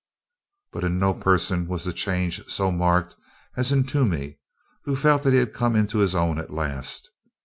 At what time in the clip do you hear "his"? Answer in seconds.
5.99-6.15